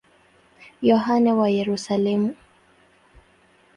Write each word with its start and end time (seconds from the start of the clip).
Yohane 0.89 1.31
wa 1.39 1.47
Yerusalemu. 1.57 2.31